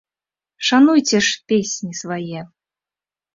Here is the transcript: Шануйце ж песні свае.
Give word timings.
Шануйце 0.69 1.19
ж 1.27 1.35
песні 1.53 1.93
свае. 2.01 2.41